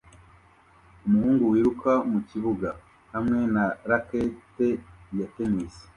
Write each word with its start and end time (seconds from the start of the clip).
Umuhungu 1.05 1.43
wiruka 1.53 1.91
mukibuga 2.11 2.69
hamwe 3.13 3.39
na 3.55 3.65
racket 3.89 4.57
ya 5.17 5.27
tennis 5.35 5.75